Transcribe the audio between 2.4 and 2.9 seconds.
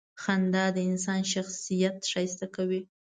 کوي.